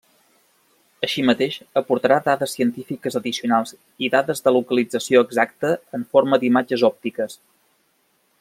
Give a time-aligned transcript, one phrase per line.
[1.07, 3.75] Així mateix, aportarà dades científiques addicionals
[4.07, 7.39] i dades de localització exacta en forma d'imatges òptiques.